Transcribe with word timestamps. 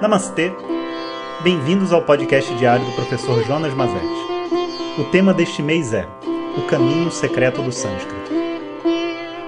Namastê! 0.00 0.52
Bem-vindos 1.42 1.92
ao 1.92 2.02
podcast 2.02 2.52
diário 2.56 2.84
do 2.84 2.92
professor 2.92 3.42
Jonas 3.44 3.72
Mazetti. 3.74 4.04
O 4.98 5.04
tema 5.04 5.32
deste 5.32 5.62
mês 5.62 5.94
é 5.94 6.04
O 6.58 6.66
Caminho 6.66 7.10
Secreto 7.12 7.62
do 7.62 7.70
Sânscrito. 7.70 8.30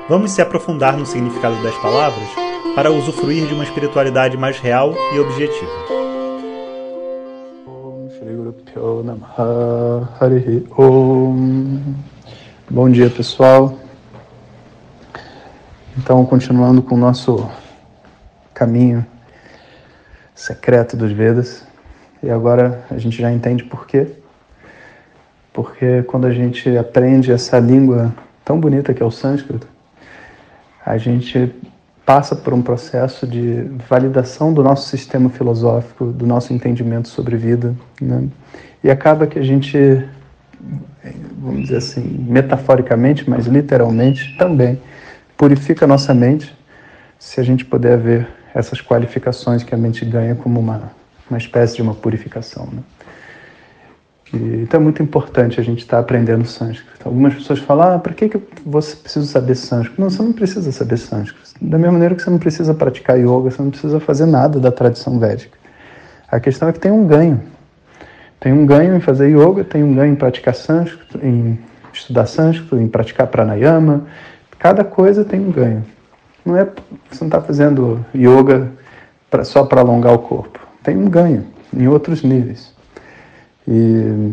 Vamos 0.09 0.31
se 0.31 0.41
aprofundar 0.41 0.97
no 0.97 1.05
significado 1.05 1.61
das 1.63 1.77
palavras 1.79 2.29
para 2.77 2.93
usufruir 2.93 3.47
de 3.49 3.55
uma 3.55 3.65
espiritualidade 3.65 4.37
mais 4.37 4.59
real 4.61 4.95
e 5.13 5.19
objetiva. 5.19 5.73
Bom 12.71 12.89
dia, 12.89 13.11
pessoal. 13.11 13.77
Então, 15.99 16.25
continuando 16.25 16.83
com 16.83 16.95
o 16.95 16.99
nosso 16.99 17.51
caminho 18.55 19.05
secreto 20.37 20.97
dos 20.97 21.11
Vedas. 21.11 21.67
E 22.23 22.31
agora 22.31 22.85
a 22.91 22.99
gente 22.99 23.21
já 23.21 23.33
entende 23.33 23.65
por 23.65 23.87
quê. 23.87 24.07
Porque 25.53 26.03
quando 26.03 26.27
a 26.27 26.33
gente 26.33 26.77
aprende 26.77 27.33
essa 27.33 27.59
língua 27.59 28.15
tão 28.45 28.61
bonita 28.61 28.93
que 28.93 29.03
é 29.03 29.07
o 29.07 29.11
sânscrito, 29.11 29.67
a 30.85 30.99
gente 30.99 31.53
passa 32.05 32.37
por 32.37 32.55
um 32.55 32.63
processo 32.63 33.27
de 33.27 33.63
validação 33.89 34.53
do 34.53 34.63
nosso 34.63 34.89
sistema 34.89 35.29
filosófico, 35.29 36.07
do 36.07 36.25
nosso 36.25 36.53
entendimento 36.53 37.09
sobre 37.09 37.37
vida, 37.37 37.75
né? 38.01 38.29
E 38.85 38.91
acaba 38.91 39.27
que 39.27 39.39
a 39.39 39.43
gente, 39.43 39.77
vamos 41.39 41.63
dizer 41.63 41.79
assim, 41.79 42.25
metaforicamente, 42.29 43.29
mas 43.29 43.47
literalmente 43.47 44.37
também, 44.37 44.81
purifica 45.37 45.85
a 45.85 45.89
nossa 45.89 46.15
mente 46.15 46.57
se 47.19 47.41
a 47.41 47.43
gente 47.43 47.65
puder 47.65 47.99
ver 47.99 48.29
essas 48.57 48.81
qualificações 48.81 49.63
que 49.63 49.75
a 49.75 49.79
mente 49.79 50.03
ganha 50.07 50.35
como 50.35 50.59
uma, 50.59 50.91
uma 51.29 51.37
espécie 51.37 51.77
de 51.77 51.83
uma 51.83 51.95
purificação. 51.95 52.67
Né? 52.73 52.83
E, 54.33 54.63
então 54.63 54.81
é 54.81 54.83
muito 54.83 55.03
importante 55.03 55.61
a 55.61 55.63
gente 55.63 55.81
estar 55.81 55.99
tá 55.99 56.01
aprendendo 56.01 56.47
sânscrito. 56.47 57.07
Algumas 57.07 57.35
pessoas 57.35 57.59
falam, 57.59 57.95
ah, 57.95 57.99
para 57.99 58.15
que, 58.15 58.31
que 58.31 58.41
você 58.65 58.97
precisa 58.97 59.27
saber 59.27 59.57
sânscrito? 59.57 60.01
Não, 60.01 60.09
você 60.09 60.23
não 60.23 60.33
precisa 60.33 60.73
saber 60.73 60.97
sânscrito. 60.97 61.51
Da 61.61 61.77
mesma 61.77 61.93
maneira 61.93 62.15
que 62.15 62.23
você 62.23 62.31
não 62.31 62.39
precisa 62.39 62.73
praticar 62.73 63.19
yoga, 63.19 63.51
você 63.51 63.61
não 63.61 63.71
precisa 63.71 64.01
fazer 64.01 64.25
nada 64.25 64.59
da 64.59 64.73
tradição 64.73 65.19
védica. 65.19 65.59
A 66.27 66.41
questão 66.41 66.67
é 66.69 66.73
que 66.73 66.81
tem 66.81 66.91
um 66.91 67.07
ganho. 67.07 67.43
Tem 68.41 68.55
um 68.55 68.65
ganho 68.65 68.97
em 68.97 69.01
fazer 69.01 69.29
yoga, 69.29 69.65
tem 69.65 69.85
um 69.85 69.95
ganho 69.95 70.13
em 70.15 70.17
praticar 70.17 70.55
sânscrito, 70.55 71.19
em 71.23 71.59
estudar 71.93 72.25
sânscrito, 72.25 72.79
em 72.79 72.89
praticar 72.89 73.27
pranayama. 73.27 74.07
Cada 74.59 74.83
coisa 74.83 75.27
tem 75.27 75.41
um 75.41 75.51
ganho. 75.51 75.85
Não 76.47 76.57
é, 76.57 76.65
você 77.11 77.25
não 77.25 77.27
está 77.27 77.41
fazendo 77.43 78.07
yoga 78.15 78.71
pra, 79.29 79.45
só 79.45 79.65
para 79.65 79.81
alongar 79.81 80.15
o 80.15 80.21
corpo. 80.21 80.61
Tem 80.81 80.97
um 80.97 81.11
ganho 81.11 81.45
em 81.77 81.89
outros 81.89 82.23
níveis. 82.23 82.73
E 83.67 84.33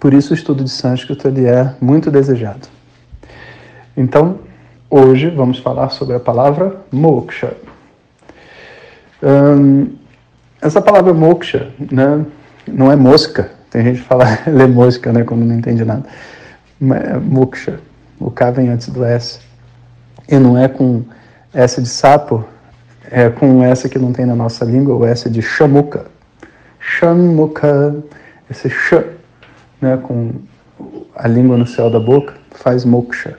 por 0.00 0.12
isso 0.12 0.32
o 0.32 0.34
estudo 0.34 0.64
de 0.64 0.70
sânscrito 0.70 1.28
ele 1.28 1.46
é 1.46 1.72
muito 1.80 2.10
desejado. 2.10 2.66
Então, 3.96 4.40
hoje 4.90 5.30
vamos 5.30 5.60
falar 5.60 5.90
sobre 5.90 6.16
a 6.16 6.20
palavra 6.20 6.80
moksha. 6.90 7.56
Hum, 9.22 9.96
essa 10.60 10.82
palavra 10.82 11.14
moksha 11.14 11.70
né, 11.78 12.26
não 12.66 12.90
é 12.90 12.96
mosca. 12.96 13.52
Tem 13.70 13.84
gente 13.84 14.00
que 14.00 14.06
fala 14.06 14.24
lê 14.46 14.66
mosca 14.66 15.12
né, 15.12 15.22
quando 15.22 15.44
não 15.44 15.54
entende 15.54 15.84
nada. 15.84 16.04
É 16.80 17.16
moksha. 17.18 17.78
O 18.18 18.32
K 18.32 18.50
vem 18.50 18.68
antes 18.68 18.88
do 18.88 19.04
S. 19.04 19.47
E 20.28 20.38
não 20.38 20.58
é 20.58 20.68
com 20.68 21.04
S 21.54 21.80
de 21.80 21.88
sapo, 21.88 22.44
é 23.10 23.30
com 23.30 23.64
S 23.64 23.88
que 23.88 23.98
não 23.98 24.12
tem 24.12 24.26
na 24.26 24.36
nossa 24.36 24.64
língua, 24.64 24.94
o 24.94 25.06
S 25.06 25.28
de 25.30 25.40
chamuca. 25.40 26.06
Chamuca, 26.78 27.96
esse 28.50 28.68
ch, 28.68 28.94
né, 29.80 29.96
com 29.96 30.32
a 31.14 31.26
língua 31.26 31.56
no 31.56 31.66
céu 31.66 31.90
da 31.90 31.98
boca, 31.98 32.34
faz 32.50 32.84
moksha. 32.84 33.38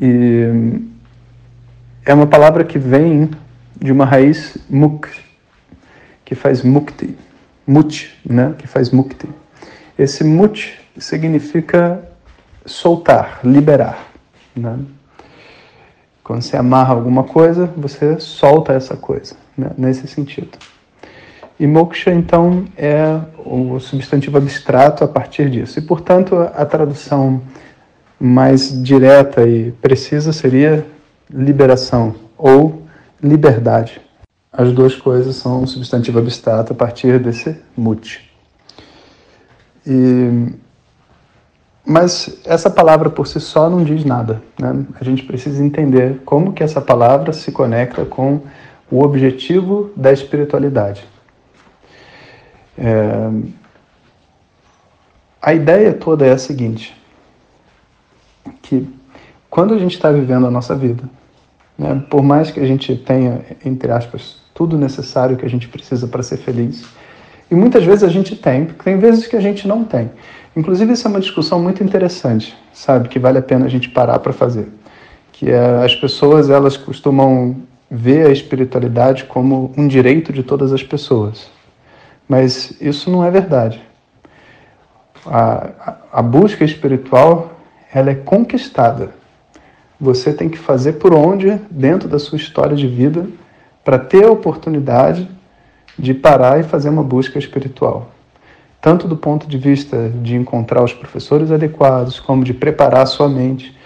E 0.00 0.80
é 2.04 2.12
uma 2.12 2.26
palavra 2.26 2.64
que 2.64 2.78
vem 2.78 3.30
de 3.80 3.90
uma 3.90 4.04
raiz 4.04 4.58
muk, 4.68 5.08
que 6.24 6.34
faz 6.34 6.62
mukti, 6.62 7.16
mut, 7.66 8.18
né, 8.24 8.54
que 8.58 8.66
faz 8.66 8.90
mukti. 8.90 9.28
Esse 9.98 10.22
mut 10.22 10.78
significa 10.98 12.02
soltar, 12.66 13.40
liberar, 13.42 14.06
né? 14.54 14.78
Quando 16.28 16.42
você 16.42 16.58
amarra 16.58 16.92
alguma 16.92 17.24
coisa, 17.24 17.72
você 17.74 18.20
solta 18.20 18.74
essa 18.74 18.94
coisa, 18.94 19.34
né? 19.56 19.70
nesse 19.78 20.06
sentido. 20.06 20.58
E 21.58 21.66
moksha, 21.66 22.12
então, 22.12 22.66
é 22.76 23.18
o 23.46 23.80
substantivo 23.80 24.36
abstrato 24.36 25.02
a 25.02 25.08
partir 25.08 25.48
disso. 25.48 25.78
E, 25.78 25.82
portanto, 25.82 26.36
a 26.36 26.66
tradução 26.66 27.40
mais 28.20 28.70
direta 28.82 29.48
e 29.48 29.72
precisa 29.72 30.30
seria 30.30 30.84
liberação 31.30 32.14
ou 32.36 32.82
liberdade. 33.22 33.98
As 34.52 34.70
duas 34.70 34.94
coisas 34.94 35.34
são 35.36 35.62
um 35.62 35.66
substantivo 35.66 36.18
abstrato 36.18 36.74
a 36.74 36.76
partir 36.76 37.18
desse 37.18 37.56
mut. 37.74 38.30
E 39.86 40.52
mas 41.88 42.38
essa 42.44 42.68
palavra 42.68 43.08
por 43.08 43.26
si 43.26 43.40
só 43.40 43.70
não 43.70 43.82
diz 43.82 44.04
nada. 44.04 44.42
Né? 44.60 44.84
A 45.00 45.02
gente 45.02 45.22
precisa 45.22 45.64
entender 45.64 46.20
como 46.22 46.52
que 46.52 46.62
essa 46.62 46.82
palavra 46.82 47.32
se 47.32 47.50
conecta 47.50 48.04
com 48.04 48.42
o 48.90 49.02
objetivo 49.02 49.90
da 49.96 50.12
espiritualidade. 50.12 51.08
É... 52.76 53.30
A 55.40 55.54
ideia 55.54 55.94
toda 55.94 56.26
é 56.26 56.32
a 56.32 56.36
seguinte, 56.36 56.94
que 58.60 58.86
quando 59.48 59.72
a 59.72 59.78
gente 59.78 59.94
está 59.94 60.12
vivendo 60.12 60.46
a 60.46 60.50
nossa 60.50 60.74
vida, 60.74 61.04
né, 61.78 62.04
por 62.10 62.22
mais 62.22 62.50
que 62.50 62.60
a 62.60 62.66
gente 62.66 62.94
tenha, 62.96 63.40
entre 63.64 63.90
aspas, 63.90 64.42
tudo 64.52 64.76
necessário 64.76 65.38
que 65.38 65.46
a 65.46 65.48
gente 65.48 65.68
precisa 65.68 66.06
para 66.06 66.22
ser 66.22 66.36
feliz, 66.36 66.84
e 67.50 67.54
muitas 67.54 67.84
vezes 67.84 68.04
a 68.04 68.08
gente 68.08 68.36
tem, 68.36 68.66
porque 68.66 68.82
tem 68.82 68.98
vezes 68.98 69.26
que 69.26 69.36
a 69.36 69.40
gente 69.40 69.66
não 69.66 69.84
tem. 69.84 70.10
Inclusive, 70.54 70.92
isso 70.92 71.06
é 71.06 71.10
uma 71.10 71.20
discussão 71.20 71.60
muito 71.60 71.82
interessante, 71.82 72.56
sabe, 72.72 73.08
que 73.08 73.18
vale 73.18 73.38
a 73.38 73.42
pena 73.42 73.66
a 73.66 73.68
gente 73.68 73.88
parar 73.88 74.18
para 74.18 74.32
fazer. 74.32 74.68
Que 75.32 75.50
é, 75.50 75.84
as 75.84 75.94
pessoas, 75.94 76.50
elas 76.50 76.76
costumam 76.76 77.56
ver 77.90 78.26
a 78.26 78.30
espiritualidade 78.30 79.24
como 79.24 79.72
um 79.76 79.86
direito 79.86 80.32
de 80.32 80.42
todas 80.42 80.72
as 80.72 80.82
pessoas. 80.82 81.50
Mas 82.28 82.74
isso 82.80 83.10
não 83.10 83.24
é 83.24 83.30
verdade. 83.30 83.80
A, 85.24 85.70
a, 85.80 85.96
a 86.12 86.22
busca 86.22 86.64
espiritual, 86.64 87.52
ela 87.92 88.10
é 88.10 88.14
conquistada. 88.14 89.10
Você 89.98 90.32
tem 90.32 90.48
que 90.48 90.58
fazer 90.58 90.94
por 90.94 91.14
onde, 91.14 91.58
dentro 91.70 92.08
da 92.08 92.18
sua 92.18 92.36
história 92.36 92.76
de 92.76 92.86
vida, 92.86 93.26
para 93.82 93.98
ter 93.98 94.24
a 94.24 94.30
oportunidade 94.30 95.28
de 95.98 96.14
parar 96.14 96.60
e 96.60 96.62
fazer 96.62 96.88
uma 96.88 97.02
busca 97.02 97.38
espiritual. 97.38 98.10
Tanto 98.80 99.08
do 99.08 99.16
ponto 99.16 99.48
de 99.48 99.58
vista 99.58 100.08
de 100.22 100.36
encontrar 100.36 100.84
os 100.84 100.92
professores 100.92 101.50
adequados, 101.50 102.20
como 102.20 102.44
de 102.44 102.54
preparar 102.54 103.02
a 103.02 103.06
sua 103.06 103.28
mente. 103.28 103.76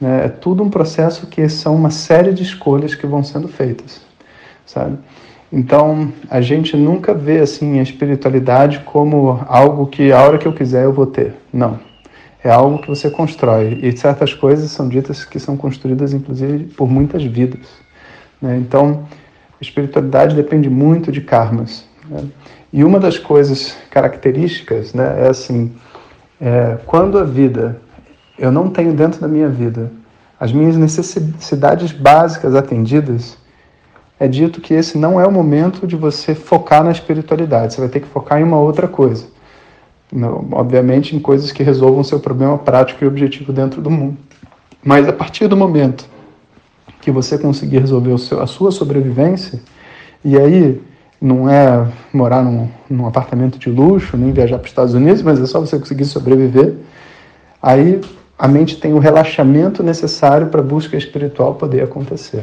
Né? 0.00 0.26
É 0.26 0.28
tudo 0.28 0.62
um 0.62 0.70
processo 0.70 1.26
que 1.28 1.48
são 1.48 1.76
uma 1.76 1.90
série 1.90 2.32
de 2.32 2.42
escolhas 2.42 2.94
que 2.94 3.06
vão 3.06 3.22
sendo 3.22 3.46
feitas, 3.46 4.00
sabe? 4.66 4.98
Então, 5.52 6.12
a 6.28 6.40
gente 6.40 6.76
nunca 6.76 7.12
vê 7.12 7.40
assim 7.40 7.80
a 7.80 7.82
espiritualidade 7.82 8.80
como 8.80 9.40
algo 9.48 9.86
que 9.86 10.12
a 10.12 10.22
hora 10.22 10.38
que 10.38 10.46
eu 10.46 10.52
quiser 10.52 10.84
eu 10.84 10.92
vou 10.92 11.06
ter. 11.06 11.34
Não. 11.52 11.78
É 12.42 12.50
algo 12.50 12.78
que 12.78 12.88
você 12.88 13.10
constrói. 13.10 13.78
E 13.82 13.96
certas 13.96 14.32
coisas 14.32 14.70
são 14.70 14.88
ditas 14.88 15.24
que 15.24 15.38
são 15.38 15.56
construídas, 15.56 16.14
inclusive, 16.14 16.64
por 16.74 16.88
muitas 16.88 17.22
vidas. 17.24 17.66
Né? 18.40 18.56
Então, 18.56 19.04
espiritualidade 19.60 20.34
depende 20.34 20.68
muito 20.70 21.12
de 21.12 21.20
karmas. 21.20 21.84
Né? 22.08 22.24
E 22.72 22.84
uma 22.84 22.98
das 22.98 23.18
coisas 23.18 23.76
características 23.90 24.94
né, 24.94 25.24
é 25.26 25.28
assim: 25.28 25.72
é, 26.40 26.78
quando 26.86 27.18
a 27.18 27.24
vida, 27.24 27.80
eu 28.38 28.50
não 28.50 28.70
tenho 28.70 28.92
dentro 28.92 29.20
da 29.20 29.28
minha 29.28 29.48
vida 29.48 29.90
as 30.40 30.54
minhas 30.54 30.74
necessidades 30.74 31.92
básicas 31.92 32.54
atendidas, 32.54 33.36
é 34.18 34.26
dito 34.26 34.62
que 34.62 34.72
esse 34.72 34.96
não 34.96 35.20
é 35.20 35.26
o 35.26 35.30
momento 35.30 35.86
de 35.86 35.96
você 35.96 36.34
focar 36.34 36.82
na 36.82 36.90
espiritualidade, 36.90 37.74
você 37.74 37.80
vai 37.82 37.90
ter 37.90 38.00
que 38.00 38.08
focar 38.08 38.40
em 38.40 38.44
uma 38.44 38.58
outra 38.58 38.88
coisa. 38.88 39.26
Obviamente, 40.52 41.14
em 41.14 41.20
coisas 41.20 41.52
que 41.52 41.62
resolvam 41.62 42.02
seu 42.02 42.18
problema 42.18 42.56
prático 42.56 43.04
e 43.04 43.06
objetivo 43.06 43.52
dentro 43.52 43.82
do 43.82 43.90
mundo. 43.90 44.16
Mas 44.82 45.06
a 45.06 45.12
partir 45.12 45.46
do 45.46 45.56
momento 45.56 46.08
que 47.00 47.10
você 47.10 47.38
conseguir 47.38 47.78
resolver 47.78 48.16
seu, 48.18 48.40
a 48.40 48.46
sua 48.46 48.70
sobrevivência, 48.70 49.60
e 50.24 50.36
aí 50.36 50.80
não 51.20 51.48
é 51.48 51.86
morar 52.12 52.42
num, 52.42 52.68
num 52.88 53.06
apartamento 53.06 53.58
de 53.58 53.68
luxo, 53.70 54.16
nem 54.16 54.32
viajar 54.32 54.58
para 54.58 54.64
os 54.64 54.70
Estados 54.70 54.94
Unidos, 54.94 55.22
mas 55.22 55.40
é 55.40 55.46
só 55.46 55.60
você 55.60 55.78
conseguir 55.78 56.04
sobreviver, 56.04 56.76
aí 57.62 58.00
a 58.38 58.48
mente 58.48 58.80
tem 58.80 58.94
o 58.94 58.98
relaxamento 58.98 59.82
necessário 59.82 60.46
para 60.46 60.60
a 60.60 60.64
busca 60.64 60.96
espiritual 60.96 61.54
poder 61.56 61.82
acontecer. 61.82 62.42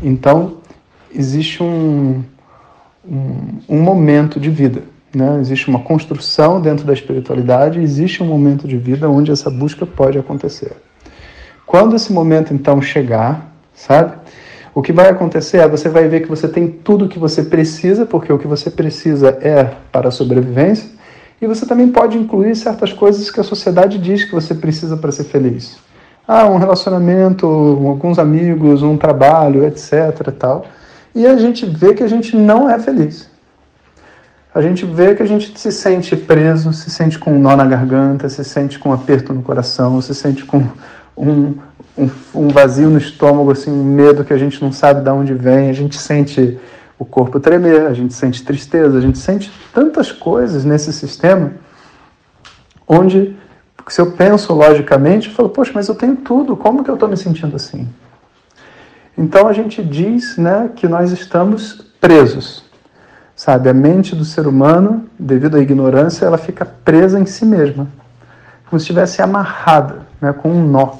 Então, 0.00 0.58
existe 1.12 1.62
um, 1.62 2.22
um, 3.04 3.58
um 3.68 3.80
momento 3.80 4.38
de 4.38 4.50
vida. 4.50 4.82
Né? 5.14 5.38
Existe 5.40 5.68
uma 5.68 5.80
construção 5.80 6.60
dentro 6.60 6.86
da 6.86 6.92
espiritualidade, 6.92 7.80
existe 7.80 8.22
um 8.22 8.26
momento 8.26 8.66
de 8.66 8.78
vida 8.78 9.10
onde 9.10 9.30
essa 9.30 9.50
busca 9.50 9.84
pode 9.84 10.16
acontecer. 10.16 10.72
Quando 11.66 11.96
esse 11.96 12.12
momento 12.12 12.54
então 12.54 12.80
chegar, 12.80 13.51
sabe? 13.74 14.12
O 14.74 14.80
que 14.80 14.92
vai 14.92 15.10
acontecer 15.10 15.58
é 15.58 15.68
você 15.68 15.88
vai 15.88 16.08
ver 16.08 16.20
que 16.20 16.28
você 16.28 16.48
tem 16.48 16.68
tudo 16.68 17.04
o 17.04 17.08
que 17.08 17.18
você 17.18 17.42
precisa, 17.42 18.06
porque 18.06 18.32
o 18.32 18.38
que 18.38 18.46
você 18.46 18.70
precisa 18.70 19.38
é 19.40 19.70
para 19.90 20.08
a 20.08 20.10
sobrevivência, 20.10 20.90
e 21.40 21.46
você 21.46 21.66
também 21.66 21.88
pode 21.88 22.16
incluir 22.16 22.54
certas 22.54 22.92
coisas 22.92 23.30
que 23.30 23.40
a 23.40 23.44
sociedade 23.44 23.98
diz 23.98 24.24
que 24.24 24.32
você 24.32 24.54
precisa 24.54 24.96
para 24.96 25.12
ser 25.12 25.24
feliz. 25.24 25.78
Ah, 26.26 26.46
um 26.46 26.56
relacionamento, 26.56 27.46
alguns 27.46 28.18
amigos, 28.18 28.82
um 28.82 28.96
trabalho, 28.96 29.66
etc. 29.66 30.30
Tal. 30.38 30.64
E 31.14 31.26
a 31.26 31.36
gente 31.36 31.66
vê 31.66 31.94
que 31.94 32.02
a 32.02 32.08
gente 32.08 32.36
não 32.36 32.70
é 32.70 32.78
feliz 32.78 33.32
a 34.54 34.60
gente 34.60 34.84
vê 34.84 35.14
que 35.14 35.22
a 35.22 35.26
gente 35.26 35.58
se 35.58 35.72
sente 35.72 36.14
preso, 36.14 36.72
se 36.72 36.90
sente 36.90 37.18
com 37.18 37.32
um 37.32 37.40
nó 37.40 37.56
na 37.56 37.64
garganta, 37.64 38.28
se 38.28 38.44
sente 38.44 38.78
com 38.78 38.90
um 38.90 38.92
aperto 38.92 39.32
no 39.32 39.42
coração, 39.42 40.00
se 40.02 40.14
sente 40.14 40.44
com 40.44 40.62
um, 41.16 41.54
um, 41.96 42.08
um, 42.34 42.48
vazio 42.48 42.88
no 42.88 42.98
estômago, 42.98 43.50
assim, 43.50 43.70
um 43.70 43.84
medo 43.84 44.24
que 44.24 44.32
a 44.32 44.38
gente 44.38 44.62
não 44.62 44.72
sabe 44.72 45.02
de 45.02 45.10
onde 45.10 45.34
vem, 45.34 45.68
a 45.68 45.72
gente 45.72 45.98
sente 45.98 46.58
o 46.98 47.04
corpo 47.04 47.40
tremer, 47.40 47.86
a 47.86 47.92
gente 47.92 48.14
sente 48.14 48.44
tristeza, 48.44 48.96
a 48.96 49.00
gente 49.00 49.18
sente 49.18 49.52
tantas 49.74 50.10
coisas 50.12 50.64
nesse 50.64 50.92
sistema, 50.92 51.52
onde, 52.86 53.36
se 53.88 54.00
eu 54.00 54.12
penso 54.12 54.52
logicamente, 54.54 55.28
eu 55.28 55.34
falo, 55.34 55.48
poxa, 55.48 55.72
mas 55.74 55.88
eu 55.88 55.94
tenho 55.94 56.16
tudo, 56.16 56.56
como 56.56 56.84
que 56.84 56.90
eu 56.90 56.94
estou 56.94 57.08
me 57.08 57.16
sentindo 57.16 57.56
assim? 57.56 57.88
Então 59.16 59.46
a 59.46 59.52
gente 59.52 59.82
diz 59.82 60.36
né, 60.38 60.70
que 60.74 60.88
nós 60.88 61.12
estamos 61.12 61.92
presos. 62.00 62.64
Sabe, 63.34 63.68
a 63.68 63.74
mente 63.74 64.14
do 64.14 64.24
ser 64.24 64.46
humano, 64.46 65.06
devido 65.18 65.56
à 65.56 65.60
ignorância, 65.60 66.26
ela 66.26 66.38
fica 66.38 66.64
presa 66.64 67.18
em 67.18 67.26
si 67.26 67.44
mesma, 67.44 67.88
como 68.68 68.78
se 68.78 68.84
estivesse 68.84 69.20
amarrada, 69.20 70.06
né, 70.20 70.32
com 70.32 70.50
um 70.50 70.66
nó. 70.66 70.94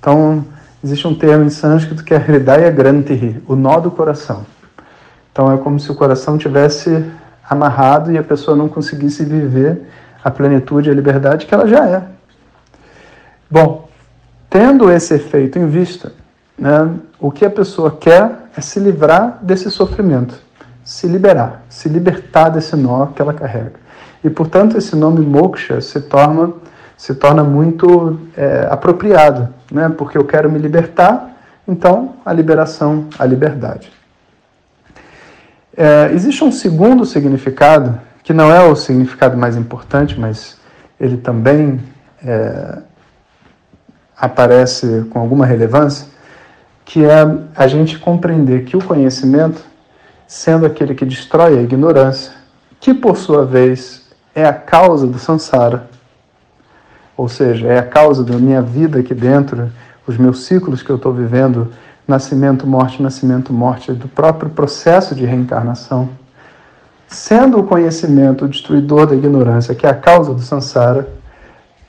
Então, 0.00 0.44
existe 0.82 1.06
um 1.06 1.14
termo 1.14 1.44
em 1.44 1.50
sânscrito 1.50 2.02
que 2.02 2.12
é 2.12 2.16
Hridaya 2.16 2.70
Granthi, 2.70 3.40
o 3.46 3.54
nó 3.54 3.78
do 3.78 3.90
coração. 3.90 4.44
Então, 5.30 5.52
é 5.52 5.56
como 5.56 5.78
se 5.78 5.92
o 5.92 5.94
coração 5.94 6.36
tivesse 6.36 7.04
amarrado 7.48 8.10
e 8.10 8.18
a 8.18 8.22
pessoa 8.22 8.56
não 8.56 8.68
conseguisse 8.68 9.24
viver 9.24 9.82
a 10.24 10.30
plenitude 10.30 10.88
e 10.88 10.92
a 10.92 10.94
liberdade 10.94 11.46
que 11.46 11.54
ela 11.54 11.68
já 11.68 11.86
é. 11.86 12.02
Bom, 13.48 13.88
tendo 14.48 14.90
esse 14.90 15.14
efeito 15.14 15.58
em 15.58 15.68
vista, 15.68 16.12
né, 16.58 16.90
o 17.20 17.30
que 17.30 17.44
a 17.44 17.50
pessoa 17.50 17.92
quer 17.92 18.48
é 18.56 18.60
se 18.60 18.80
livrar 18.80 19.38
desse 19.42 19.70
sofrimento 19.70 20.50
se 20.90 21.06
liberar, 21.06 21.62
se 21.68 21.88
libertar 21.88 22.48
desse 22.48 22.74
nó 22.74 23.06
que 23.06 23.22
ela 23.22 23.32
carrega. 23.32 23.74
E, 24.24 24.28
portanto, 24.28 24.76
esse 24.76 24.96
nome 24.96 25.20
moksha 25.20 25.80
se 25.80 26.00
torna, 26.00 26.52
se 27.00 27.14
torna 27.14 27.42
muito 27.42 28.20
é, 28.36 28.68
apropriado, 28.70 29.48
né? 29.72 29.88
porque 29.88 30.18
eu 30.18 30.24
quero 30.26 30.50
me 30.50 30.58
libertar, 30.58 31.34
então 31.66 32.16
a 32.26 32.30
liberação, 32.30 33.06
a 33.18 33.24
liberdade. 33.24 33.90
É, 35.74 36.10
existe 36.12 36.44
um 36.44 36.52
segundo 36.52 37.06
significado, 37.06 37.98
que 38.22 38.34
não 38.34 38.52
é 38.52 38.62
o 38.62 38.76
significado 38.76 39.34
mais 39.34 39.56
importante, 39.56 40.20
mas 40.20 40.58
ele 41.00 41.16
também 41.16 41.80
é, 42.22 42.80
aparece 44.14 45.06
com 45.08 45.20
alguma 45.20 45.46
relevância, 45.46 46.06
que 46.84 47.02
é 47.02 47.24
a 47.56 47.66
gente 47.66 47.98
compreender 47.98 48.66
que 48.66 48.76
o 48.76 48.84
conhecimento 48.84 49.64
sendo 50.26 50.66
aquele 50.66 50.94
que 50.94 51.06
destrói 51.06 51.58
a 51.58 51.62
ignorância, 51.62 52.34
que 52.78 52.92
por 52.92 53.16
sua 53.16 53.46
vez 53.46 54.06
é 54.34 54.44
a 54.44 54.52
causa 54.52 55.06
do 55.06 55.18
samsara, 55.18 55.88
ou 57.20 57.28
seja, 57.28 57.66
é 57.68 57.78
a 57.78 57.82
causa 57.82 58.24
da 58.24 58.38
minha 58.38 58.62
vida 58.62 59.00
aqui 59.00 59.12
dentro, 59.12 59.70
os 60.06 60.16
meus 60.16 60.44
ciclos 60.44 60.82
que 60.82 60.88
eu 60.88 60.96
estou 60.96 61.12
vivendo, 61.12 61.68
nascimento, 62.08 62.66
morte, 62.66 63.02
nascimento, 63.02 63.52
morte, 63.52 63.92
do 63.92 64.08
próprio 64.08 64.48
processo 64.48 65.14
de 65.14 65.26
reencarnação. 65.26 66.08
Sendo 67.06 67.58
o 67.58 67.64
conhecimento 67.64 68.46
o 68.46 68.48
destruidor 68.48 69.06
da 69.06 69.14
ignorância, 69.14 69.74
que 69.74 69.84
é 69.86 69.90
a 69.90 69.94
causa 69.94 70.32
do 70.32 70.40
samsara, 70.40 71.10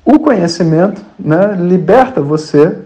o 0.03 0.19
conhecimento 0.19 1.01
né, 1.17 1.55
liberta 1.57 2.21
você 2.21 2.79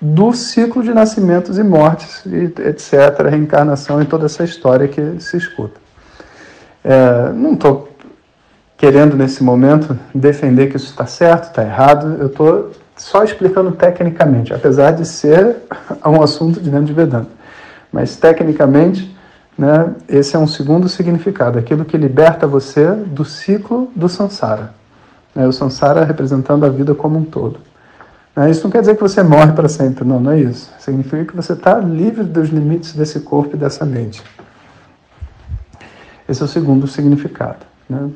do 0.00 0.32
ciclo 0.32 0.84
de 0.84 0.94
nascimentos 0.94 1.58
e 1.58 1.64
mortes, 1.64 2.24
etc., 2.26 3.28
reencarnação 3.28 4.00
e 4.00 4.04
toda 4.04 4.26
essa 4.26 4.44
história 4.44 4.86
que 4.86 5.20
se 5.20 5.36
escuta. 5.36 5.80
É, 6.84 7.32
não 7.32 7.54
estou 7.54 7.93
querendo, 8.76 9.16
nesse 9.16 9.42
momento, 9.42 9.98
defender 10.14 10.68
que 10.68 10.76
isso 10.76 10.90
está 10.90 11.06
certo, 11.06 11.44
está 11.44 11.62
errado, 11.62 12.16
eu 12.20 12.26
estou 12.26 12.70
só 12.96 13.24
explicando 13.24 13.72
tecnicamente, 13.72 14.52
apesar 14.52 14.92
de 14.92 15.06
ser 15.06 15.56
um 16.04 16.22
assunto 16.22 16.60
de 16.60 16.70
dentro 16.70 16.86
de 16.86 16.92
Vedanta. 16.92 17.28
Mas, 17.92 18.16
tecnicamente, 18.16 19.14
né, 19.56 19.94
esse 20.08 20.34
é 20.34 20.38
um 20.38 20.46
segundo 20.46 20.88
significado, 20.88 21.58
aquilo 21.58 21.84
que 21.84 21.96
liberta 21.96 22.46
você 22.46 22.90
do 22.92 23.24
ciclo 23.24 23.90
do 23.94 24.08
samsara. 24.08 24.74
Né, 25.34 25.46
o 25.46 25.52
samsara 25.52 26.04
representando 26.04 26.64
a 26.64 26.68
vida 26.68 26.94
como 26.94 27.18
um 27.18 27.24
todo. 27.24 27.60
Né? 28.34 28.50
Isso 28.50 28.64
não 28.64 28.70
quer 28.70 28.80
dizer 28.80 28.96
que 28.96 29.02
você 29.02 29.22
morre 29.22 29.52
para 29.52 29.68
sempre, 29.68 30.04
não, 30.04 30.18
não 30.18 30.32
é 30.32 30.40
isso. 30.40 30.72
Significa 30.78 31.24
que 31.24 31.36
você 31.36 31.52
está 31.52 31.78
livre 31.78 32.24
dos 32.24 32.48
limites 32.48 32.94
desse 32.94 33.20
corpo 33.20 33.54
e 33.54 33.58
dessa 33.58 33.84
mente. 33.84 34.22
Esse 36.28 36.42
é 36.42 36.44
o 36.44 36.48
segundo 36.48 36.86
significado. 36.86 37.64
Né? 37.88 38.10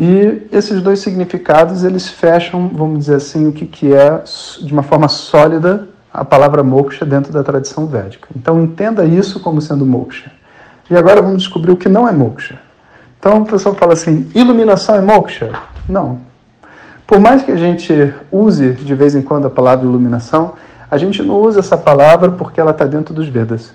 E 0.00 0.46
esses 0.52 0.80
dois 0.80 1.00
significados, 1.00 1.82
eles 1.82 2.08
fecham, 2.08 2.70
vamos 2.72 3.00
dizer 3.00 3.16
assim, 3.16 3.48
o 3.48 3.52
que, 3.52 3.66
que 3.66 3.92
é, 3.92 4.22
de 4.62 4.72
uma 4.72 4.84
forma 4.84 5.08
sólida, 5.08 5.88
a 6.14 6.24
palavra 6.24 6.62
moksha 6.62 7.04
dentro 7.04 7.32
da 7.32 7.42
tradição 7.42 7.86
védica. 7.86 8.28
Então 8.36 8.62
entenda 8.62 9.04
isso 9.04 9.40
como 9.40 9.60
sendo 9.60 9.84
moksha. 9.84 10.30
E 10.88 10.96
agora 10.96 11.20
vamos 11.20 11.38
descobrir 11.38 11.72
o 11.72 11.76
que 11.76 11.88
não 11.88 12.08
é 12.08 12.12
moksha. 12.12 12.60
Então 13.18 13.42
o 13.42 13.44
pessoal 13.44 13.74
fala 13.74 13.94
assim, 13.94 14.30
iluminação 14.36 14.94
é 14.94 15.00
moksha? 15.00 15.50
Não, 15.88 16.20
por 17.08 17.18
mais 17.18 17.42
que 17.42 17.50
a 17.50 17.56
gente 17.56 18.14
use 18.30 18.72
de 18.74 18.94
vez 18.94 19.14
em 19.14 19.22
quando 19.22 19.46
a 19.46 19.50
palavra 19.50 19.86
iluminação, 19.86 20.52
a 20.90 20.98
gente 20.98 21.22
não 21.22 21.40
usa 21.40 21.60
essa 21.60 21.74
palavra 21.74 22.30
porque 22.32 22.60
ela 22.60 22.70
está 22.70 22.84
dentro 22.84 23.14
dos 23.14 23.26
Vedas. 23.26 23.72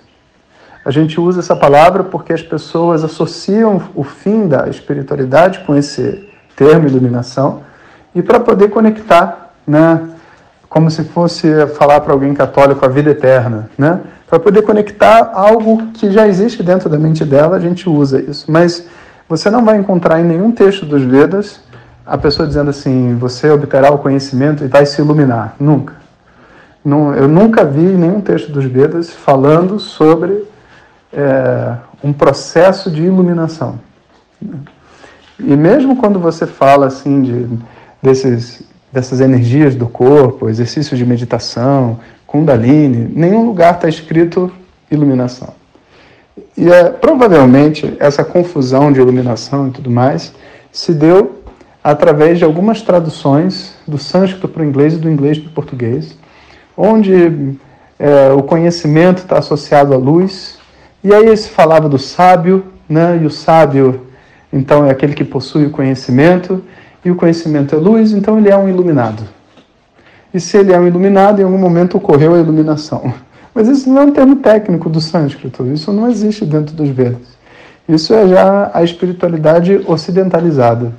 A 0.86 0.92
gente 0.92 1.20
usa 1.20 1.40
essa 1.40 1.56
palavra 1.56 2.04
porque 2.04 2.34
as 2.34 2.42
pessoas 2.42 3.04
associam 3.04 3.82
o 3.96 4.04
fim 4.04 4.48
da 4.48 4.68
espiritualidade 4.68 5.60
com 5.60 5.76
esse 5.76 6.28
termo 6.56 6.88
iluminação 6.88 7.62
e 8.14 8.22
para 8.22 8.40
poder 8.40 8.70
conectar, 8.70 9.54
né, 9.66 10.02
como 10.70 10.92
se 10.92 11.04
fosse 11.04 11.68
falar 11.68 12.02
para 12.02 12.14
alguém 12.14 12.34
católico 12.34 12.84
a 12.84 12.90
vida 12.90 13.12
eterna, 13.12 13.70
né? 13.78 14.02
Para 14.28 14.40
poder 14.40 14.64
conectar 14.64 15.32
algo 15.34 15.88
que 15.94 16.12
já 16.12 16.28
existe 16.28 16.64
dentro 16.64 16.90
da 16.90 16.98
mente 16.98 17.24
dela, 17.24 17.56
a 17.56 17.60
gente 17.60 17.88
usa 17.88 18.20
isso. 18.20 18.52
Mas 18.52 18.88
você 19.30 19.52
não 19.52 19.64
vai 19.64 19.78
encontrar 19.78 20.20
em 20.20 20.24
nenhum 20.24 20.52
texto 20.52 20.86
dos 20.86 21.04
Vedas 21.04 21.62
a 22.06 22.18
pessoa 22.18 22.48
dizendo 22.48 22.72
assim: 22.72 23.16
você 23.16 23.52
obterá 23.52 23.92
o 23.92 24.00
conhecimento 24.00 24.64
e 24.64 24.68
vai 24.68 24.86
se 24.88 25.00
iluminar. 25.00 25.56
Nunca. 25.60 25.94
Eu 26.84 27.28
nunca 27.28 27.64
vi 27.64 27.82
nenhum 27.82 28.20
texto 28.20 28.52
dos 28.52 28.66
Vedas 28.66 29.12
falando 29.12 29.80
sobre 29.80 30.44
é, 31.14 31.76
um 32.04 32.12
processo 32.12 32.90
de 32.92 33.04
iluminação. 33.04 33.80
E 35.40 35.56
mesmo 35.56 35.96
quando 35.96 36.20
você 36.20 36.46
fala 36.46 36.88
assim 36.88 37.22
de, 37.22 37.48
desses, 38.02 38.64
dessas 38.92 39.22
energias 39.22 39.76
do 39.76 39.88
corpo, 39.88 40.50
exercícios 40.50 40.98
de 40.98 41.06
meditação, 41.06 42.00
Kundalini, 42.26 43.12
nenhum 43.16 43.46
lugar 43.46 43.76
está 43.76 43.88
escrito 43.88 44.52
iluminação. 44.90 45.54
E 46.58 46.70
é, 46.70 46.90
provavelmente 46.90 47.96
essa 48.00 48.24
confusão 48.24 48.92
de 48.92 49.00
iluminação 49.00 49.68
e 49.68 49.72
tudo 49.72 49.92
mais 49.92 50.34
se 50.72 50.94
deu 50.94 51.44
através 51.84 52.40
de 52.40 52.44
algumas 52.44 52.82
traduções 52.82 53.76
do 53.88 53.98
sânscrito 53.98 54.48
para 54.48 54.64
o 54.64 54.66
inglês 54.66 54.94
e 54.94 54.98
do 54.98 55.10
inglês 55.10 55.38
para 55.38 55.50
o 55.50 55.54
português, 55.54 56.18
onde 56.78 57.56
é, 58.00 58.32
o 58.32 58.42
conhecimento 58.42 59.20
está 59.20 59.38
associado 59.38 59.94
à 59.94 59.98
luz, 59.98 60.58
e 61.04 61.14
aí 61.14 61.36
se 61.36 61.50
falava 61.50 61.90
do 61.90 61.98
sábio, 61.98 62.66
né? 62.88 63.20
e 63.22 63.26
o 63.26 63.30
sábio, 63.30 64.08
então, 64.54 64.86
é 64.86 64.92
aquele 64.92 65.14
que 65.14 65.24
possui 65.24 65.66
o 65.66 65.72
conhecimento, 65.72 66.64
e 67.04 67.10
o 67.10 67.16
conhecimento 67.16 67.76
é 67.76 67.78
luz, 67.78 68.12
então 68.12 68.38
ele 68.38 68.50
é 68.50 68.56
um 68.56 68.70
iluminado. 68.70 69.24
E 70.32 70.40
se 70.40 70.58
ele 70.58 70.72
é 70.72 70.80
um 70.80 70.88
iluminado, 70.88 71.42
em 71.42 71.44
algum 71.44 71.58
momento 71.58 71.98
ocorreu 71.98 72.36
a 72.36 72.40
iluminação. 72.40 73.14
Mas 73.54 73.68
isso 73.68 73.90
não 73.90 74.02
é 74.02 74.06
um 74.06 74.12
termo 74.12 74.38
técnico 74.38 74.90
do 74.90 75.02
sânscrito, 75.02 75.66
isso 75.68 75.92
não 75.92 76.10
existe 76.10 76.46
dentro 76.46 76.76
dos 76.76 76.90
Vedas. 76.90 77.34
Isso 77.88 78.14
é 78.14 78.28
já 78.28 78.72
a 78.74 78.84
espiritualidade 78.84 79.82
ocidentalizada. 79.86 80.94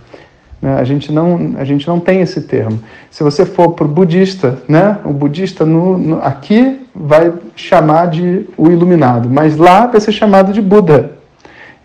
Né? 0.65 0.79
A, 0.79 0.85
gente 0.85 1.13
não, 1.13 1.57
a 1.59 1.65
gente 1.65 1.87
não 1.87 2.01
tem 2.01 2.23
esse 2.23 2.41
termo. 2.41 2.81
Se 3.11 3.23
você 3.23 3.45
for 3.45 3.73
para 3.73 3.85
o 3.85 3.89
budista, 3.89 4.63
né? 4.67 4.97
o 5.05 5.13
budista 5.13 5.67
no, 5.67 5.99
no, 5.99 6.23
aqui 6.23 6.89
vai 6.95 7.35
chamar 7.55 8.07
de 8.07 8.49
o 8.57 8.71
iluminado, 8.71 9.29
mas 9.29 9.59
lá 9.59 9.87
vai 9.87 10.01
ser 10.01 10.13
chamado 10.13 10.55
de 10.55 10.63
Buda. 10.63 11.19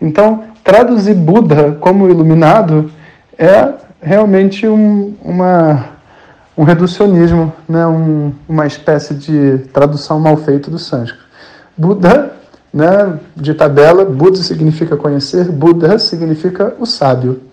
Então, 0.00 0.44
traduzir 0.64 1.14
Buda 1.14 1.76
como 1.78 2.08
iluminado 2.08 2.90
é 3.36 3.68
realmente 4.00 4.66
um, 4.66 5.14
uma, 5.22 5.84
um 6.56 6.62
reducionismo, 6.62 7.52
né? 7.68 7.86
Um, 7.86 8.32
uma 8.48 8.66
espécie 8.66 9.12
de 9.12 9.58
tradução 9.74 10.18
mal 10.18 10.38
feita 10.38 10.70
do 10.70 10.78
sânscrito. 10.78 11.22
Buda, 11.76 12.32
né, 12.72 13.18
de 13.36 13.52
tabela, 13.52 14.06
Buda 14.06 14.36
significa 14.36 14.96
conhecer, 14.96 15.50
Buda 15.50 15.98
significa 15.98 16.74
o 16.78 16.86
sábio. 16.86 17.49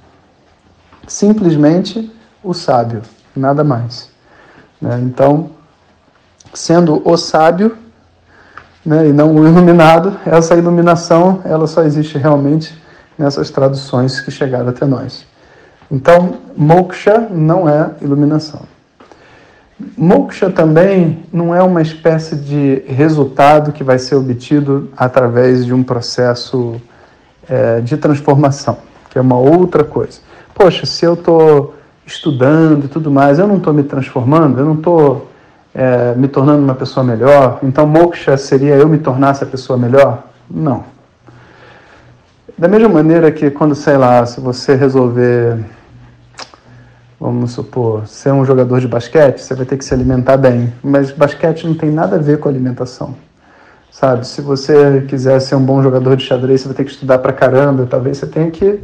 Simplesmente 1.08 2.12
o 2.44 2.54
sábio, 2.54 3.02
nada 3.36 3.64
mais. 3.64 4.10
Né? 4.82 5.00
Então, 5.04 5.50
sendo 6.54 7.02
o 7.10 7.18
sábio 7.18 7.78
né, 8.86 9.08
e 9.08 9.14
não 9.14 9.36
o 9.36 9.48
iluminado, 9.48 10.18
essa 10.26 10.56
iluminação 10.56 11.42
ela 11.46 11.66
só 11.66 11.84
existe 11.84 12.18
realmente 12.18 12.78
nessas 13.18 13.50
traduções 13.50 14.20
que 14.20 14.30
chegaram 14.30 14.70
até 14.70 14.86
nós. 14.86 15.26
Então, 15.90 16.40
moksha 16.56 17.28
não 17.32 17.68
é 17.68 17.92
iluminação. 18.02 18.62
Moksha 19.98 20.50
também 20.50 21.24
não 21.32 21.54
é 21.54 21.62
uma 21.62 21.82
espécie 21.82 22.36
de 22.36 22.84
resultado 22.88 23.72
que 23.72 23.84
vai 23.84 23.98
ser 23.98 24.16
obtido 24.16 24.90
através 24.98 25.66
de 25.66 25.74
um 25.74 25.84
processo 25.84 26.82
é, 27.48 27.80
de 27.80 27.96
transformação, 27.96 28.78
que 29.10 29.18
é 29.18 29.22
uma 29.22 29.38
outra 29.38 29.84
coisa. 29.84 30.20
Poxa, 30.58 30.88
se 30.88 31.06
eu 31.06 31.14
estou 31.14 31.76
estudando 32.04 32.86
e 32.86 32.88
tudo 32.88 33.12
mais, 33.12 33.38
eu 33.38 33.46
não 33.46 33.58
estou 33.58 33.72
me 33.72 33.84
transformando, 33.84 34.58
eu 34.58 34.66
não 34.66 34.74
estou 34.74 35.30
é, 35.72 36.16
me 36.16 36.28
tornando 36.28 36.64
uma 36.64 36.74
pessoa 36.74 37.04
melhor, 37.04 37.60
então 37.62 37.86
moksha 37.86 38.36
seria 38.38 38.74
eu 38.74 38.90
me 38.90 38.98
tornar 38.98 39.30
essa 39.30 39.46
pessoa 39.46 39.78
melhor? 39.78 40.24
Não. 40.50 40.84
Da 42.58 42.68
mesma 42.68 42.90
maneira 42.90 43.32
que 43.32 43.52
quando, 43.52 43.76
sei 43.76 43.98
lá, 43.98 44.26
se 44.26 44.42
você 44.42 44.74
resolver, 44.74 45.64
vamos 47.20 47.52
supor, 47.52 48.08
ser 48.08 48.32
um 48.32 48.44
jogador 48.44 48.80
de 48.80 48.88
basquete, 48.88 49.38
você 49.38 49.54
vai 49.54 49.64
ter 49.64 49.78
que 49.78 49.86
se 49.86 49.94
alimentar 49.94 50.38
bem. 50.38 50.74
Mas 50.84 51.12
basquete 51.12 51.68
não 51.68 51.76
tem 51.76 51.92
nada 51.92 52.16
a 52.16 52.20
ver 52.20 52.40
com 52.40 52.50
alimentação. 52.50 53.14
Sabe? 53.92 54.26
Se 54.26 54.42
você 54.42 55.06
quiser 55.08 55.40
ser 55.40 55.54
um 55.54 55.64
bom 55.64 55.84
jogador 55.84 56.16
de 56.16 56.24
xadrez, 56.24 56.62
você 56.62 56.68
vai 56.70 56.78
ter 56.78 56.84
que 56.84 56.92
estudar 56.92 57.20
pra 57.20 57.32
caramba. 57.32 57.86
Talvez 57.86 58.18
você 58.18 58.26
tenha 58.26 58.50
que 58.50 58.82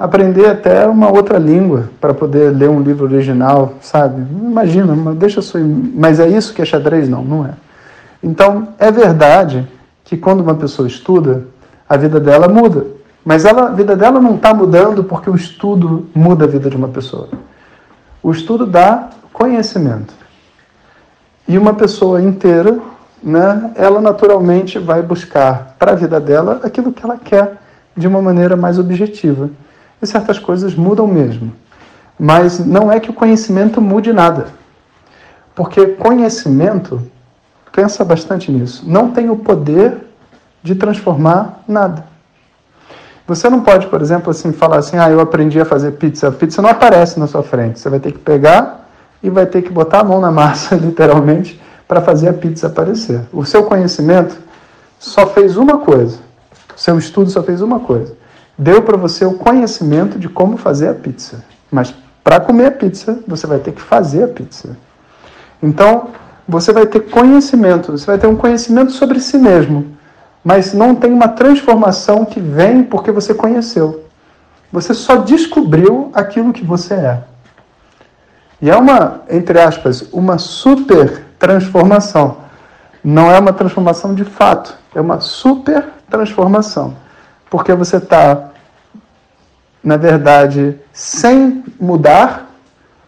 aprender 0.00 0.46
até 0.46 0.86
uma 0.86 1.12
outra 1.12 1.36
língua 1.36 1.90
para 2.00 2.14
poder 2.14 2.56
ler 2.56 2.70
um 2.70 2.80
livro 2.80 3.04
original, 3.04 3.74
sabe? 3.82 4.22
Imagina, 4.32 4.96
deixa 5.12 5.42
sua. 5.42 5.60
Mas 5.60 6.18
é 6.18 6.26
isso 6.26 6.54
que 6.54 6.62
é 6.62 6.64
xadrez? 6.64 7.06
Não, 7.06 7.22
não 7.22 7.44
é. 7.44 7.50
Então, 8.22 8.68
é 8.78 8.90
verdade 8.90 9.68
que 10.02 10.16
quando 10.16 10.40
uma 10.40 10.54
pessoa 10.54 10.88
estuda, 10.88 11.44
a 11.86 11.98
vida 11.98 12.18
dela 12.18 12.48
muda. 12.48 12.86
Mas 13.22 13.44
ela, 13.44 13.68
a 13.68 13.72
vida 13.72 13.94
dela 13.94 14.18
não 14.18 14.36
está 14.36 14.54
mudando 14.54 15.04
porque 15.04 15.28
o 15.28 15.36
estudo 15.36 16.06
muda 16.14 16.46
a 16.46 16.48
vida 16.48 16.70
de 16.70 16.76
uma 16.76 16.88
pessoa. 16.88 17.28
O 18.22 18.32
estudo 18.32 18.64
dá 18.64 19.10
conhecimento. 19.34 20.14
E 21.46 21.58
uma 21.58 21.74
pessoa 21.74 22.22
inteira, 22.22 22.78
né, 23.22 23.70
ela 23.74 24.00
naturalmente 24.00 24.78
vai 24.78 25.02
buscar 25.02 25.76
para 25.78 25.92
a 25.92 25.94
vida 25.94 26.18
dela 26.18 26.60
aquilo 26.64 26.90
que 26.90 27.04
ela 27.04 27.18
quer 27.18 27.58
de 27.94 28.08
uma 28.08 28.22
maneira 28.22 28.56
mais 28.56 28.78
objetiva 28.78 29.50
e 30.02 30.06
certas 30.06 30.38
coisas 30.38 30.74
mudam 30.74 31.06
mesmo. 31.06 31.52
Mas 32.18 32.58
não 32.58 32.90
é 32.90 33.00
que 33.00 33.10
o 33.10 33.14
conhecimento 33.14 33.80
mude 33.80 34.12
nada. 34.12 34.48
Porque 35.54 35.86
conhecimento, 35.86 37.02
pensa 37.72 38.04
bastante 38.04 38.50
nisso, 38.50 38.84
não 38.86 39.10
tem 39.10 39.30
o 39.30 39.36
poder 39.36 40.06
de 40.62 40.74
transformar 40.74 41.62
nada. 41.66 42.04
Você 43.26 43.48
não 43.48 43.60
pode, 43.60 43.86
por 43.86 44.02
exemplo, 44.02 44.30
assim, 44.30 44.52
falar 44.52 44.78
assim, 44.78 44.98
ah, 44.98 45.08
eu 45.08 45.20
aprendi 45.20 45.60
a 45.60 45.64
fazer 45.64 45.92
pizza. 45.92 46.28
A 46.28 46.32
pizza 46.32 46.60
não 46.60 46.68
aparece 46.68 47.18
na 47.18 47.28
sua 47.28 47.42
frente. 47.42 47.78
Você 47.78 47.88
vai 47.88 48.00
ter 48.00 48.12
que 48.12 48.18
pegar 48.18 48.88
e 49.22 49.30
vai 49.30 49.46
ter 49.46 49.62
que 49.62 49.70
botar 49.70 50.00
a 50.00 50.04
mão 50.04 50.20
na 50.20 50.32
massa, 50.32 50.74
literalmente, 50.76 51.60
para 51.86 52.00
fazer 52.00 52.28
a 52.28 52.32
pizza 52.32 52.66
aparecer. 52.66 53.20
O 53.32 53.44
seu 53.44 53.64
conhecimento 53.64 54.36
só 54.98 55.26
fez 55.26 55.56
uma 55.56 55.78
coisa. 55.78 56.18
O 56.76 56.80
seu 56.80 56.98
estudo 56.98 57.30
só 57.30 57.42
fez 57.42 57.62
uma 57.62 57.80
coisa 57.80 58.19
deu 58.60 58.82
para 58.82 58.98
você 58.98 59.24
o 59.24 59.32
conhecimento 59.32 60.18
de 60.18 60.28
como 60.28 60.58
fazer 60.58 60.88
a 60.88 60.94
pizza. 60.94 61.42
Mas 61.72 61.94
para 62.22 62.38
comer 62.38 62.66
a 62.66 62.70
pizza, 62.70 63.18
você 63.26 63.46
vai 63.46 63.58
ter 63.58 63.72
que 63.72 63.80
fazer 63.80 64.24
a 64.24 64.28
pizza. 64.28 64.76
Então, 65.62 66.08
você 66.46 66.70
vai 66.70 66.84
ter 66.84 67.00
conhecimento, 67.00 67.90
você 67.90 68.04
vai 68.04 68.18
ter 68.18 68.26
um 68.26 68.36
conhecimento 68.36 68.92
sobre 68.92 69.18
si 69.18 69.38
mesmo, 69.38 69.96
mas 70.44 70.74
não 70.74 70.94
tem 70.94 71.10
uma 71.10 71.28
transformação 71.28 72.26
que 72.26 72.38
vem 72.38 72.82
porque 72.82 73.10
você 73.10 73.32
conheceu. 73.32 74.04
Você 74.70 74.92
só 74.92 75.16
descobriu 75.16 76.10
aquilo 76.12 76.52
que 76.52 76.64
você 76.64 76.94
é. 76.94 77.22
E 78.60 78.68
é 78.68 78.76
uma, 78.76 79.22
entre 79.30 79.58
aspas, 79.58 80.02
uma 80.12 80.36
super 80.36 81.24
transformação. 81.38 82.36
Não 83.02 83.30
é 83.30 83.38
uma 83.38 83.54
transformação 83.54 84.14
de 84.14 84.24
fato, 84.24 84.76
é 84.94 85.00
uma 85.00 85.18
super 85.18 85.88
transformação. 86.10 86.94
Porque 87.48 87.72
você 87.74 87.96
está 87.96 88.49
na 89.82 89.96
verdade, 89.96 90.76
sem 90.92 91.64
mudar, 91.80 92.50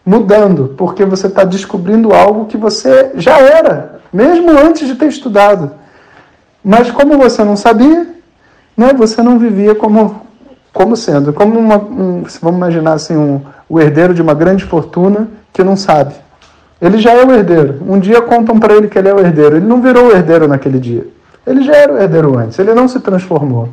mudando, 0.05 0.73
porque 0.77 1.05
você 1.05 1.27
está 1.27 1.43
descobrindo 1.43 2.13
algo 2.13 2.45
que 2.45 2.57
você 2.57 3.11
já 3.15 3.39
era, 3.39 4.01
mesmo 4.11 4.51
antes 4.51 4.87
de 4.87 4.95
ter 4.95 5.07
estudado. 5.07 5.71
Mas 6.63 6.91
como 6.91 7.17
você 7.17 7.43
não 7.43 7.55
sabia, 7.55 8.07
né, 8.75 8.93
você 8.93 9.21
não 9.21 9.37
vivia 9.37 9.75
como, 9.75 10.21
como 10.73 10.95
sendo, 10.95 11.31
como 11.31 11.59
uma, 11.59 11.77
um, 11.77 12.23
vamos 12.41 12.57
imaginar 12.57 12.93
assim, 12.93 13.15
um, 13.15 13.41
o 13.69 13.79
herdeiro 13.79 14.13
de 14.13 14.21
uma 14.21 14.33
grande 14.33 14.63
fortuna 14.63 15.27
que 15.51 15.63
não 15.63 15.75
sabe. 15.75 16.15
Ele 16.81 16.97
já 16.97 17.13
é 17.13 17.25
o 17.25 17.31
herdeiro. 17.31 17.81
Um 17.87 17.97
dia 17.97 18.21
contam 18.21 18.59
para 18.59 18.73
ele 18.73 18.89
que 18.89 18.99
ele 18.99 19.07
é 19.07 19.13
o 19.13 19.19
herdeiro. 19.19 19.55
Ele 19.55 19.65
não 19.65 19.81
virou 19.81 20.07
o 20.07 20.11
herdeiro 20.11 20.49
naquele 20.49 20.79
dia. 20.79 21.07
Ele 21.47 21.63
já 21.63 21.73
era 21.73 21.93
o 21.93 21.97
herdeiro 21.97 22.37
antes. 22.37 22.59
Ele 22.59 22.73
não 22.73 22.89
se 22.89 22.99
transformou. 22.99 23.69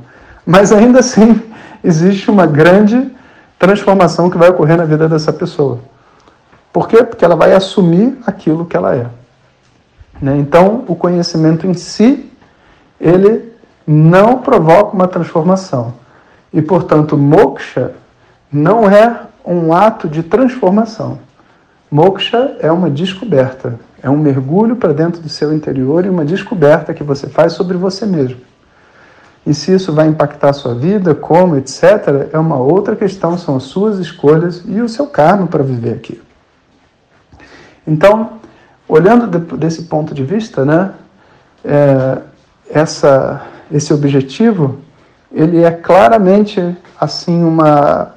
Mas 0.50 0.73
ainda 0.73 0.99
assim, 0.99 1.40
existe 1.85 2.28
uma 2.28 2.45
grande 2.45 3.09
transformação 3.57 4.28
que 4.28 4.37
vai 4.37 4.50
ocorrer 4.50 4.76
na 4.76 4.85
vida 4.85 5.09
dessa 5.09 5.33
pessoa. 5.33 5.78
Por 6.73 6.88
quê? 6.88 7.04
Porque 7.04 7.25
ela 7.25 7.37
vai 7.37 7.52
assumir 7.52 8.19
aquilo 8.26 8.66
que 8.66 8.76
ela 8.76 8.97
é. 8.97 9.07
Né? 10.21 10.37
Então, 10.38 10.85
o 10.88 10.97
conhecimento 10.97 11.69
em 11.69 11.75
si, 11.75 12.28
ele 13.00 13.52
não 13.87 14.38
provoca 14.38 14.92
uma 14.92 15.07
transformação. 15.07 15.95
E, 16.52 16.61
portanto, 16.61 17.16
moksha 17.16 17.92
não 18.52 18.90
é 18.90 19.21
um 19.45 19.73
ato 19.73 20.09
de 20.09 20.25
transformação. 20.25 21.21
Moksha 21.88 22.57
é 22.59 22.73
uma 22.73 22.90
descoberta, 22.90 23.78
é 24.02 24.11
um 24.11 24.16
mergulho 24.16 24.75
para 24.75 24.92
dentro 24.92 25.23
do 25.23 25.28
seu 25.28 25.52
interior 25.54 26.04
e 26.04 26.09
uma 26.09 26.25
descoberta 26.25 26.92
que 26.92 27.04
você 27.04 27.28
faz 27.28 27.52
sobre 27.52 27.76
você 27.76 28.04
mesmo. 28.04 28.50
E 29.47 29.55
se 29.55 29.73
isso 29.73 29.93
vai 29.93 30.07
impactar 30.07 30.51
a 30.51 30.53
sua 30.53 30.75
vida, 30.75 31.15
como, 31.15 31.57
etc., 31.57 32.29
é 32.33 32.39
uma 32.39 32.57
outra 32.57 32.95
questão, 32.95 33.39
são 33.39 33.57
as 33.57 33.65
suas 33.65 33.99
escolhas 33.99 34.63
e 34.67 34.81
o 34.81 34.89
seu 34.89 35.07
karma 35.07 35.47
para 35.47 35.63
viver 35.63 35.95
aqui. 35.95 36.21
Então, 37.87 38.39
olhando 38.87 39.27
desse 39.57 39.85
ponto 39.85 40.13
de 40.13 40.23
vista, 40.23 40.65
né, 40.65 40.93
é, 41.65 42.19
essa, 42.69 43.43
esse 43.73 43.93
objetivo, 43.93 44.79
ele 45.33 45.63
é 45.63 45.71
claramente 45.71 46.77
assim 47.01 47.43
uma, 47.43 48.15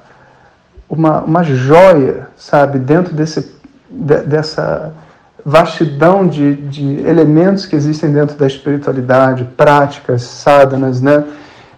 uma, 0.88 1.20
uma 1.22 1.42
joia, 1.42 2.28
sabe, 2.36 2.78
dentro 2.78 3.14
desse, 3.14 3.56
de, 3.88 4.18
dessa 4.22 4.92
vastidão 5.44 6.26
de, 6.26 6.54
de 6.54 7.00
elementos 7.06 7.66
que 7.66 7.76
existem 7.76 8.12
dentro 8.12 8.36
da 8.36 8.46
espiritualidade, 8.46 9.44
práticas, 9.56 10.22
sadhanas, 10.22 11.00
né? 11.00 11.24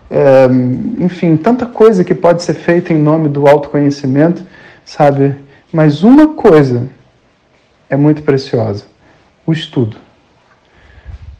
É, 0.09 0.47
enfim, 1.01 1.37
tanta 1.37 1.67
coisa 1.67 2.05
que 2.05 2.15
pode 2.15 2.43
ser 2.43 2.55
feita 2.55 2.93
em 2.93 2.99
nome 2.99 3.29
do 3.29 3.49
autoconhecimento, 3.49 4.45
sabe? 4.85 5.35
Mas 5.73 6.05
uma 6.05 6.29
coisa 6.35 6.89
é 7.91 7.97
muito 7.97 8.23
preciosa: 8.23 8.85
o 9.45 9.53
estudo. 9.53 9.97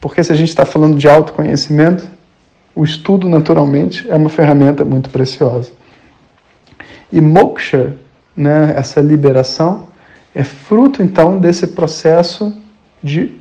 Porque 0.01 0.23
se 0.23 0.31
a 0.31 0.35
gente 0.35 0.49
está 0.49 0.65
falando 0.65 0.97
de 0.97 1.07
autoconhecimento, 1.07 2.07
o 2.75 2.83
estudo, 2.83 3.27
naturalmente, 3.27 4.05
é 4.09 4.15
uma 4.15 4.29
ferramenta 4.29 4.85
muito 4.85 5.09
preciosa. 5.09 5.71
E 7.11 7.19
moksha, 7.19 7.95
né, 8.35 8.73
essa 8.75 9.01
liberação, 9.01 9.87
é 10.37 10.43
fruto 10.43 11.01
então 11.01 11.39
desse 11.39 11.65
processo 11.65 12.55
de 13.01 13.33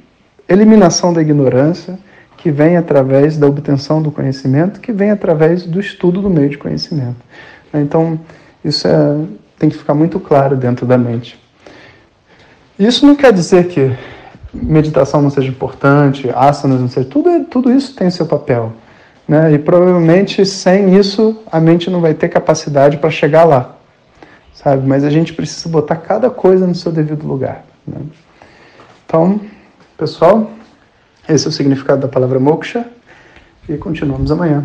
eliminação 0.49 1.12
da 1.12 1.21
ignorância 1.21 1.99
que 2.38 2.50
vem 2.50 2.79
através 2.79 3.37
da 3.37 3.47
obtenção 3.47 4.00
do 4.00 4.11
conhecimento, 4.11 4.81
que 4.81 4.93
vem 4.93 5.11
através 5.11 5.67
do 5.67 5.79
estudo 5.79 6.23
do 6.23 6.31
meio 6.31 6.49
de 6.49 6.57
conhecimento. 6.57 7.17
Então, 7.75 8.19
isso 8.65 8.88
é, 8.88 9.19
tem 9.59 9.69
que 9.69 9.76
ficar 9.76 9.93
muito 9.93 10.19
claro 10.19 10.57
dentro 10.57 10.87
da 10.87 10.97
mente. 10.97 11.38
Isso 12.79 13.07
não 13.07 13.15
quer 13.15 13.31
dizer 13.31 13.69
que 13.69 13.95
meditação 14.50 15.21
não 15.21 15.29
seja 15.29 15.50
importante, 15.50 16.31
asanas 16.35 16.81
não 16.81 16.88
seja, 16.88 17.07
tudo, 17.07 17.45
tudo 17.45 17.71
isso 17.71 17.95
tem 17.95 18.09
seu 18.09 18.25
papel. 18.25 18.73
Né? 19.29 19.53
E 19.53 19.59
provavelmente 19.59 20.47
sem 20.47 20.97
isso 20.97 21.43
a 21.53 21.61
mente 21.61 21.91
não 21.91 22.00
vai 22.00 22.15
ter 22.15 22.31
capacidade 22.31 22.97
para 22.97 23.11
chegar 23.11 23.45
lá, 23.45 23.75
sabe? 24.57 24.87
Mas 24.87 25.05
a 25.05 25.11
gente 25.11 25.33
precisa 25.33 25.69
botar 25.69 25.97
cada 25.97 26.31
coisa 26.31 26.67
no 26.67 26.75
seu 26.75 26.91
devido 26.91 27.27
lugar. 27.27 27.65
Né? 27.87 28.01
Então, 29.05 29.41
pessoal, 29.97 30.51
esse 31.29 31.47
é 31.47 31.49
o 31.49 31.53
significado 31.53 32.01
da 32.01 32.09
palavra 32.09 32.41
moksha 32.41 32.87
e 33.69 33.77
continuamos 33.77 34.31
amanhã. 34.31 34.65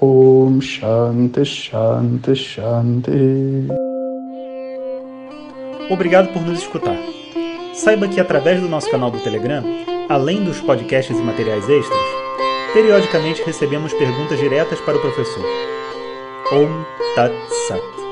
Om 0.00 0.60
Shanti 0.60 1.44
Shanti 1.44 2.36
Shanti. 2.36 3.68
Obrigado 5.90 6.32
por 6.32 6.42
nos 6.42 6.60
escutar. 6.60 6.96
Saiba 7.74 8.08
que 8.08 8.20
através 8.20 8.60
do 8.60 8.68
nosso 8.68 8.90
canal 8.90 9.10
do 9.10 9.18
Telegram, 9.20 9.64
além 10.08 10.44
dos 10.44 10.60
podcasts 10.60 11.18
e 11.18 11.22
materiais 11.22 11.68
extras, 11.68 12.00
periodicamente 12.72 13.42
recebemos 13.44 13.92
perguntas 13.94 14.38
diretas 14.38 14.80
para 14.80 14.96
o 14.96 15.00
professor. 15.00 15.44
Om 16.52 16.84
Tat 17.14 17.32
Sat. 17.68 18.03